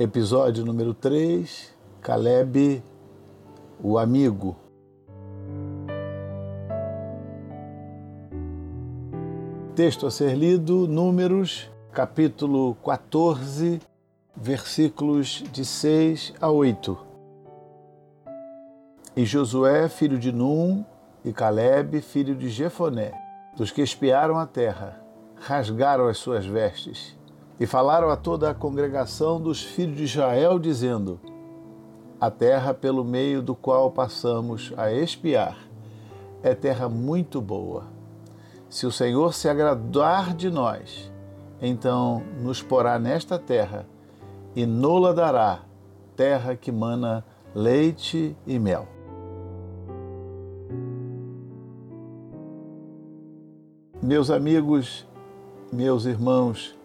Episódio 0.00 0.64
número 0.64 0.94
3: 0.94 1.74
Caleb, 2.00 2.82
o 3.82 3.98
amigo. 3.98 4.56
Texto 9.76 10.06
a 10.06 10.10
ser 10.10 10.34
lido: 10.38 10.88
Números, 10.88 11.70
capítulo 11.92 12.76
14, 12.76 13.78
versículos 14.34 15.44
de 15.52 15.66
6 15.66 16.32
a 16.40 16.50
8. 16.50 16.96
E 19.14 19.26
Josué, 19.26 19.86
filho 19.90 20.18
de 20.18 20.32
Num, 20.32 20.82
e 21.22 21.30
Caleb, 21.30 22.00
filho 22.00 22.34
de 22.34 22.48
Jefoné, 22.48 23.12
dos 23.54 23.70
que 23.70 23.82
espiaram 23.82 24.38
a 24.38 24.46
terra, 24.46 24.98
rasgaram 25.36 26.08
as 26.08 26.16
suas 26.16 26.46
vestes 26.46 27.19
e 27.60 27.66
falaram 27.66 28.08
a 28.08 28.16
toda 28.16 28.48
a 28.48 28.54
congregação 28.54 29.38
dos 29.38 29.62
filhos 29.62 29.98
de 29.98 30.04
Israel, 30.04 30.58
dizendo: 30.58 31.20
A 32.18 32.30
terra 32.30 32.72
pelo 32.72 33.04
meio 33.04 33.42
do 33.42 33.54
qual 33.54 33.90
passamos 33.90 34.72
a 34.78 34.90
espiar 34.90 35.58
é 36.42 36.54
terra 36.54 36.88
muito 36.88 37.38
boa. 37.38 37.84
Se 38.70 38.86
o 38.86 38.92
Senhor 38.92 39.34
se 39.34 39.46
agradar 39.46 40.34
de 40.34 40.48
nós, 40.48 41.12
então 41.60 42.22
nos 42.40 42.62
porá 42.62 42.98
nesta 42.98 43.38
terra 43.38 43.86
e 44.56 44.64
nola 44.64 45.12
dará, 45.12 45.60
terra 46.16 46.56
que 46.56 46.72
mana 46.72 47.22
leite 47.54 48.34
e 48.46 48.58
mel. 48.58 48.88
Meus 54.02 54.30
amigos, 54.30 55.06
meus 55.70 56.06
irmãos, 56.06 56.79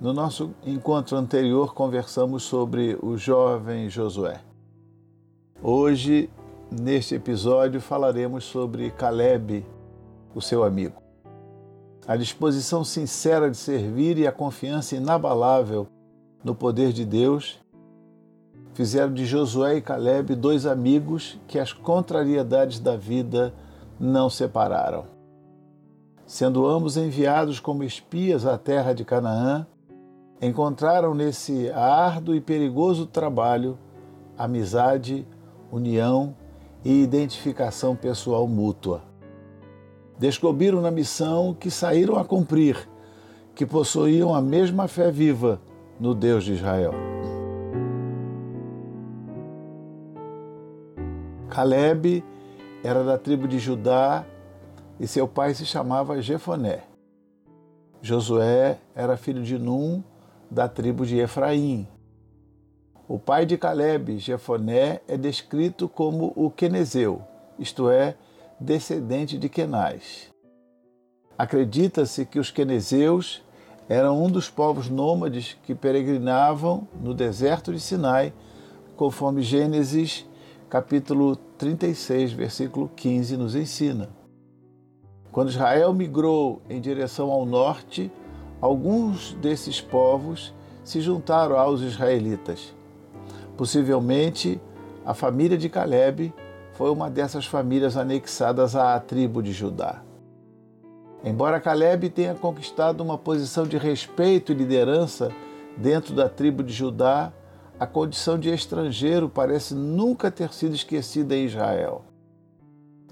no 0.00 0.14
nosso 0.14 0.54
encontro 0.64 1.14
anterior, 1.18 1.74
conversamos 1.74 2.42
sobre 2.42 2.98
o 3.02 3.18
jovem 3.18 3.90
Josué. 3.90 4.40
Hoje, 5.62 6.30
neste 6.70 7.14
episódio, 7.14 7.82
falaremos 7.82 8.44
sobre 8.44 8.90
Caleb, 8.92 9.66
o 10.34 10.40
seu 10.40 10.64
amigo. 10.64 11.02
A 12.06 12.16
disposição 12.16 12.82
sincera 12.82 13.50
de 13.50 13.58
servir 13.58 14.16
e 14.16 14.26
a 14.26 14.32
confiança 14.32 14.96
inabalável 14.96 15.86
no 16.42 16.54
poder 16.54 16.94
de 16.94 17.04
Deus 17.04 17.58
fizeram 18.72 19.12
de 19.12 19.26
Josué 19.26 19.76
e 19.76 19.82
Caleb 19.82 20.34
dois 20.34 20.64
amigos 20.64 21.38
que 21.46 21.58
as 21.58 21.74
contrariedades 21.74 22.80
da 22.80 22.96
vida 22.96 23.52
não 23.98 24.30
separaram. 24.30 25.04
Sendo 26.26 26.66
ambos 26.66 26.96
enviados 26.96 27.60
como 27.60 27.84
espias 27.84 28.46
à 28.46 28.56
terra 28.56 28.94
de 28.94 29.04
Canaã, 29.04 29.66
encontraram 30.40 31.14
nesse 31.14 31.70
árduo 31.70 32.34
e 32.34 32.40
perigoso 32.40 33.06
trabalho 33.06 33.78
amizade, 34.40 35.26
união 35.70 36.34
e 36.82 37.02
identificação 37.02 37.94
pessoal 37.94 38.48
mútua. 38.48 39.02
Descobriram 40.18 40.80
na 40.80 40.90
missão 40.90 41.52
que 41.52 41.70
saíram 41.70 42.16
a 42.16 42.24
cumprir, 42.24 42.88
que 43.54 43.66
possuíam 43.66 44.34
a 44.34 44.40
mesma 44.40 44.88
fé 44.88 45.10
viva 45.10 45.60
no 45.98 46.14
Deus 46.14 46.44
de 46.44 46.54
Israel. 46.54 46.94
Caleb 51.50 52.24
era 52.82 53.04
da 53.04 53.18
tribo 53.18 53.46
de 53.46 53.58
Judá 53.58 54.24
e 54.98 55.06
seu 55.06 55.28
pai 55.28 55.52
se 55.52 55.66
chamava 55.66 56.22
Jefoné. 56.22 56.84
Josué 58.00 58.78
era 58.94 59.18
filho 59.18 59.42
de 59.42 59.58
Num 59.58 60.02
da 60.50 60.68
tribo 60.68 61.06
de 61.06 61.18
Efraim. 61.18 61.86
O 63.06 63.18
pai 63.18 63.46
de 63.46 63.56
Caleb, 63.56 64.18
Jefoné, 64.18 65.00
é 65.06 65.16
descrito 65.16 65.88
como 65.88 66.32
o 66.34 66.50
Quenezeu, 66.50 67.22
isto 67.58 67.88
é, 67.88 68.16
descendente 68.58 69.38
de 69.38 69.48
Kenaz. 69.48 70.28
Acredita-se 71.36 72.26
que 72.26 72.38
os 72.38 72.50
quenezeus 72.50 73.42
eram 73.88 74.22
um 74.22 74.30
dos 74.30 74.50
povos 74.50 74.88
nômades 74.88 75.56
que 75.64 75.74
peregrinavam 75.74 76.86
no 77.02 77.14
deserto 77.14 77.72
de 77.72 77.80
Sinai, 77.80 78.32
conforme 78.96 79.42
Gênesis 79.42 80.26
capítulo 80.68 81.34
36, 81.34 82.32
versículo 82.32 82.88
15 82.94 83.36
nos 83.36 83.56
ensina. 83.56 84.08
Quando 85.32 85.48
Israel 85.48 85.92
migrou 85.92 86.62
em 86.70 86.80
direção 86.80 87.30
ao 87.32 87.44
norte, 87.44 88.12
alguns 88.60 89.32
desses 89.34 89.80
povos 89.80 90.54
se 90.84 91.00
juntaram 91.00 91.58
aos 91.58 91.80
israelitas. 91.80 92.74
Possivelmente, 93.56 94.60
a 95.04 95.14
família 95.14 95.56
de 95.56 95.68
Caleb 95.68 96.32
foi 96.72 96.90
uma 96.90 97.10
dessas 97.10 97.46
famílias 97.46 97.96
anexadas 97.96 98.74
à 98.74 98.98
tribo 98.98 99.42
de 99.42 99.52
Judá. 99.52 100.02
Embora 101.22 101.60
Caleb 101.60 102.08
tenha 102.08 102.34
conquistado 102.34 103.02
uma 103.02 103.18
posição 103.18 103.66
de 103.66 103.76
respeito 103.76 104.52
e 104.52 104.54
liderança 104.54 105.30
dentro 105.76 106.14
da 106.14 106.28
tribo 106.28 106.62
de 106.62 106.72
Judá, 106.72 107.32
a 107.78 107.86
condição 107.86 108.38
de 108.38 108.50
estrangeiro 108.50 109.28
parece 109.28 109.74
nunca 109.74 110.30
ter 110.30 110.52
sido 110.52 110.74
esquecida 110.74 111.34
em 111.34 111.44
Israel. 111.44 112.04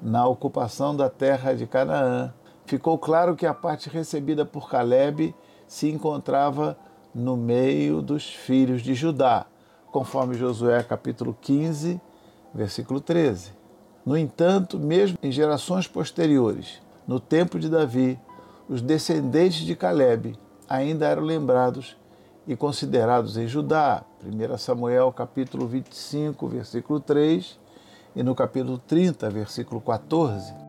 Na 0.00 0.26
ocupação 0.26 0.96
da 0.96 1.10
terra 1.10 1.54
de 1.54 1.66
Canaã, 1.66 2.32
ficou 2.68 2.98
claro 2.98 3.34
que 3.34 3.46
a 3.46 3.54
parte 3.54 3.88
recebida 3.88 4.44
por 4.44 4.68
Caleb 4.70 5.34
se 5.66 5.88
encontrava 5.88 6.76
no 7.14 7.34
meio 7.34 8.02
dos 8.02 8.28
filhos 8.28 8.82
de 8.82 8.94
Judá, 8.94 9.46
conforme 9.90 10.36
Josué 10.36 10.82
capítulo 10.82 11.34
15, 11.40 11.98
versículo 12.54 13.00
13. 13.00 13.52
No 14.04 14.16
entanto, 14.16 14.78
mesmo 14.78 15.16
em 15.22 15.32
gerações 15.32 15.88
posteriores, 15.88 16.82
no 17.06 17.18
tempo 17.18 17.58
de 17.58 17.70
Davi, 17.70 18.20
os 18.68 18.82
descendentes 18.82 19.60
de 19.60 19.74
Caleb 19.74 20.38
ainda 20.68 21.06
eram 21.06 21.22
lembrados 21.22 21.96
e 22.46 22.54
considerados 22.54 23.38
em 23.38 23.46
Judá. 23.46 24.04
1 24.22 24.58
Samuel 24.58 25.10
capítulo 25.10 25.66
25, 25.66 26.46
versículo 26.48 27.00
3 27.00 27.58
e 28.14 28.22
no 28.22 28.34
capítulo 28.34 28.76
30, 28.76 29.30
versículo 29.30 29.80
14. 29.80 30.67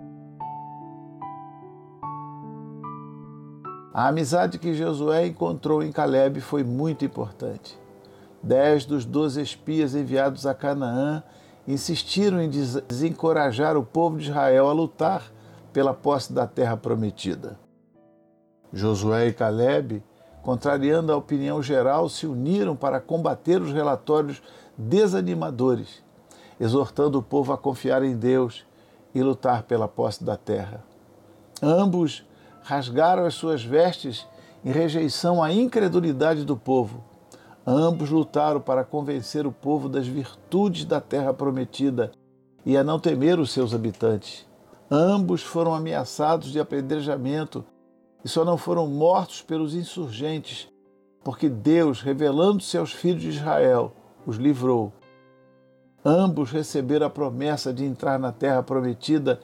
A 3.99 4.07
amizade 4.07 4.57
que 4.57 4.73
Josué 4.73 5.27
encontrou 5.27 5.83
em 5.83 5.91
Caleb 5.91 6.39
foi 6.39 6.63
muito 6.63 7.03
importante. 7.03 7.77
Dez 8.41 8.85
dos 8.85 9.03
doze 9.03 9.41
espias 9.41 9.93
enviados 9.93 10.45
a 10.45 10.53
Canaã 10.53 11.21
insistiram 11.67 12.41
em 12.41 12.49
desencorajar 12.49 13.75
o 13.75 13.83
povo 13.83 14.17
de 14.17 14.29
Israel 14.29 14.69
a 14.69 14.71
lutar 14.71 15.29
pela 15.73 15.93
posse 15.93 16.31
da 16.31 16.47
terra 16.47 16.77
prometida. 16.77 17.59
Josué 18.71 19.27
e 19.27 19.33
Caleb, 19.33 20.01
contrariando 20.41 21.11
a 21.11 21.17
opinião 21.17 21.61
geral, 21.61 22.07
se 22.07 22.25
uniram 22.25 22.77
para 22.77 23.01
combater 23.01 23.61
os 23.61 23.73
relatórios 23.73 24.41
desanimadores, 24.77 26.01
exortando 26.57 27.19
o 27.19 27.21
povo 27.21 27.51
a 27.51 27.57
confiar 27.57 28.01
em 28.01 28.15
Deus 28.15 28.65
e 29.13 29.21
lutar 29.21 29.63
pela 29.63 29.89
posse 29.89 30.23
da 30.23 30.37
terra. 30.37 30.85
Ambos 31.61 32.28
rasgaram 32.69 33.25
as 33.25 33.33
suas 33.33 33.63
vestes 33.63 34.27
em 34.63 34.71
rejeição 34.71 35.41
à 35.41 35.51
incredulidade 35.51 36.45
do 36.45 36.55
povo. 36.55 37.03
Ambos 37.65 38.11
lutaram 38.11 38.61
para 38.61 38.83
convencer 38.83 39.47
o 39.47 39.51
povo 39.51 39.89
das 39.89 40.05
virtudes 40.05 40.85
da 40.85 41.01
terra 41.01 41.33
prometida 41.33 42.11
e 42.63 42.77
a 42.77 42.83
não 42.83 42.99
temer 42.99 43.39
os 43.39 43.49
seus 43.51 43.73
habitantes. 43.73 44.45
Ambos 44.89 45.41
foram 45.41 45.73
ameaçados 45.73 46.51
de 46.51 46.59
apedrejamento 46.59 47.65
e 48.23 48.29
só 48.29 48.45
não 48.45 48.55
foram 48.55 48.85
mortos 48.85 49.41
pelos 49.41 49.73
insurgentes, 49.73 50.67
porque 51.23 51.49
Deus, 51.49 52.03
revelando-se 52.03 52.77
aos 52.77 52.93
filhos 52.93 53.23
de 53.23 53.29
Israel, 53.29 53.93
os 54.27 54.37
livrou. 54.37 54.93
Ambos 56.05 56.51
receberam 56.51 57.07
a 57.07 57.09
promessa 57.09 57.73
de 57.73 57.83
entrar 57.83 58.19
na 58.19 58.31
terra 58.31 58.61
prometida, 58.61 59.39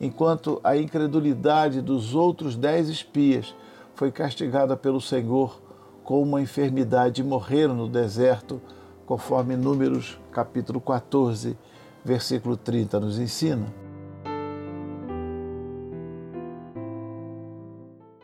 enquanto 0.00 0.60
a 0.62 0.76
incredulidade 0.76 1.80
dos 1.80 2.14
outros 2.14 2.56
dez 2.56 2.88
espias 2.88 3.54
foi 3.94 4.12
castigada 4.12 4.76
pelo 4.76 5.00
Senhor 5.00 5.60
com 6.04 6.22
uma 6.22 6.40
enfermidade 6.40 7.20
e 7.20 7.24
morreram 7.24 7.74
no 7.74 7.88
deserto, 7.88 8.60
conforme 9.04 9.56
Números 9.56 10.18
capítulo 10.30 10.80
14, 10.80 11.56
versículo 12.04 12.56
30 12.56 13.00
nos 13.00 13.18
ensina. 13.18 13.66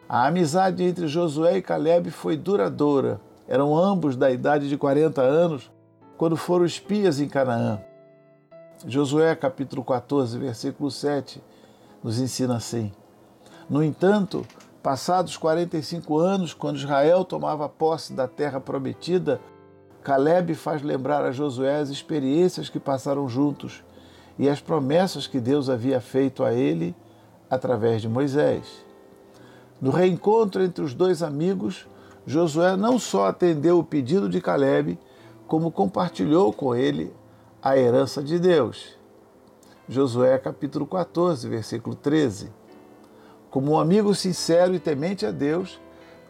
A 0.08 0.26
amizade 0.26 0.84
entre 0.84 1.08
Josué 1.08 1.56
e 1.56 1.62
Caleb 1.62 2.10
foi 2.10 2.36
duradoura. 2.36 3.18
Eram 3.48 3.74
ambos 3.76 4.14
da 4.14 4.30
idade 4.30 4.68
de 4.68 4.76
40 4.76 5.22
anos 5.22 5.72
quando 6.18 6.36
foram 6.36 6.66
espias 6.66 7.18
em 7.18 7.28
Canaã. 7.28 7.80
Josué, 8.86 9.34
capítulo 9.34 9.82
14, 9.82 10.38
versículo 10.38 10.90
7, 10.90 11.42
nos 12.02 12.18
ensina 12.18 12.56
assim: 12.56 12.92
No 13.68 13.82
entanto, 13.82 14.44
passados 14.82 15.36
45 15.36 16.18
anos, 16.18 16.54
quando 16.54 16.76
Israel 16.76 17.24
tomava 17.24 17.68
posse 17.68 18.12
da 18.12 18.26
terra 18.26 18.60
prometida, 18.60 19.40
Caleb 20.02 20.54
faz 20.54 20.82
lembrar 20.82 21.24
a 21.24 21.30
Josué 21.30 21.78
as 21.78 21.88
experiências 21.88 22.68
que 22.68 22.80
passaram 22.80 23.28
juntos 23.28 23.84
e 24.38 24.48
as 24.48 24.60
promessas 24.60 25.26
que 25.26 25.38
Deus 25.38 25.70
havia 25.70 26.00
feito 26.00 26.42
a 26.42 26.52
ele 26.52 26.94
através 27.48 28.02
de 28.02 28.08
Moisés. 28.08 28.84
No 29.80 29.90
reencontro 29.90 30.62
entre 30.62 30.82
os 30.82 30.94
dois 30.94 31.22
amigos, 31.22 31.86
Josué 32.26 32.76
não 32.76 32.98
só 32.98 33.26
atendeu 33.26 33.78
o 33.78 33.84
pedido 33.84 34.28
de 34.28 34.40
Caleb, 34.40 34.98
como 35.46 35.70
compartilhou 35.70 36.52
com 36.52 36.74
ele 36.74 37.12
a 37.62 37.76
herança 37.76 38.22
de 38.22 38.38
Deus. 38.38 38.96
Josué 39.88 40.38
capítulo 40.38 40.86
14, 40.86 41.48
versículo 41.48 41.96
13. 41.96 42.52
Como 43.50 43.72
um 43.72 43.78
amigo 43.78 44.14
sincero 44.14 44.74
e 44.76 44.78
temente 44.78 45.26
a 45.26 45.32
Deus, 45.32 45.80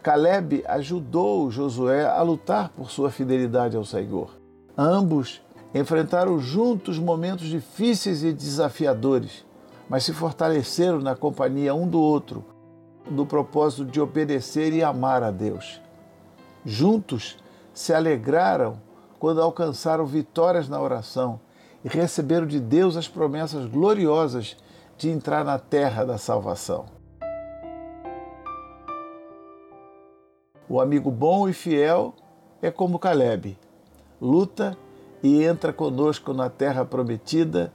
Caleb 0.02 0.64
ajudou 0.66 1.50
Josué 1.50 2.06
a 2.06 2.22
lutar 2.22 2.70
por 2.70 2.90
sua 2.90 3.10
fidelidade 3.10 3.76
ao 3.76 3.84
Senhor. 3.84 4.30
Ambos 4.76 5.42
enfrentaram 5.74 6.38
juntos 6.38 6.98
momentos 6.98 7.46
difíceis 7.46 8.24
e 8.24 8.32
desafiadores, 8.32 9.44
mas 9.86 10.04
se 10.04 10.14
fortaleceram 10.14 11.00
na 11.00 11.14
companhia 11.14 11.74
um 11.74 11.86
do 11.86 12.00
outro, 12.00 12.42
no 13.10 13.26
propósito 13.26 13.84
de 13.84 14.00
obedecer 14.00 14.72
e 14.72 14.82
amar 14.82 15.22
a 15.22 15.30
Deus. 15.30 15.78
Juntos 16.64 17.36
se 17.74 17.92
alegraram 17.92 18.80
quando 19.18 19.42
alcançaram 19.42 20.06
vitórias 20.06 20.70
na 20.70 20.80
oração 20.80 21.38
e 21.84 21.88
receberam 21.88 22.46
de 22.46 22.60
Deus 22.60 22.96
as 22.96 23.08
promessas 23.08 23.66
gloriosas 23.66 24.56
de 24.96 25.10
entrar 25.10 25.44
na 25.44 25.58
terra 25.58 26.04
da 26.04 26.18
salvação. 26.18 26.86
O 30.68 30.80
amigo 30.80 31.10
bom 31.10 31.48
e 31.48 31.52
fiel 31.52 32.14
é 32.60 32.70
como 32.70 32.98
Caleb, 32.98 33.58
luta 34.20 34.76
e 35.22 35.42
entra 35.42 35.72
conosco 35.72 36.32
na 36.32 36.48
terra 36.48 36.84
prometida 36.84 37.72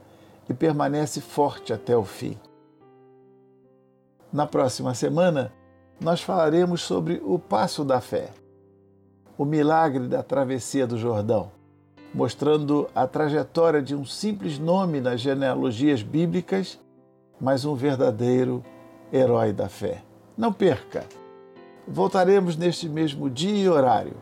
e 0.48 0.54
permanece 0.54 1.20
forte 1.20 1.72
até 1.72 1.96
o 1.96 2.04
fim. 2.04 2.38
Na 4.32 4.46
próxima 4.46 4.94
semana, 4.94 5.52
nós 6.00 6.20
falaremos 6.20 6.80
sobre 6.80 7.20
o 7.24 7.38
passo 7.38 7.84
da 7.84 8.00
fé 8.00 8.30
o 9.38 9.44
milagre 9.44 10.08
da 10.08 10.20
travessia 10.20 10.84
do 10.84 10.98
Jordão, 10.98 11.52
mostrando 12.12 12.88
a 12.94 13.06
trajetória 13.06 13.82
de 13.82 13.94
um 13.94 14.04
simples 14.04 14.58
nome 14.58 15.00
nas 15.00 15.20
genealogias 15.20 16.02
bíblicas, 16.02 16.78
mas 17.40 17.64
um 17.64 17.74
verdadeiro 17.74 18.64
herói 19.12 19.52
da 19.52 19.68
fé. 19.68 20.02
Não 20.36 20.52
perca! 20.52 21.06
Voltaremos 21.86 22.56
neste 22.56 22.88
mesmo 22.88 23.30
dia 23.30 23.64
e 23.64 23.68
horário. 23.68 24.16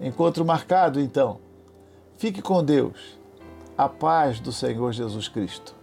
Encontro 0.00 0.44
marcado, 0.44 0.98
então. 0.98 1.38
Fique 2.16 2.40
com 2.40 2.64
Deus. 2.64 3.18
A 3.76 3.88
paz 3.88 4.40
do 4.40 4.52
Senhor 4.52 4.92
Jesus 4.92 5.28
Cristo. 5.28 5.74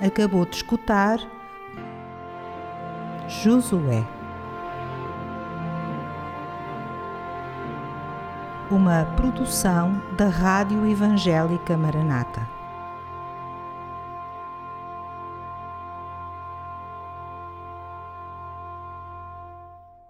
Acabou 0.00 0.44
de 0.44 0.56
escutar 0.56 1.18
Josué. 3.28 4.15
Uma 8.68 9.04
produção 9.14 10.02
da 10.16 10.26
Rádio 10.26 10.84
Evangélica 10.84 11.76
Maranata. 11.76 12.55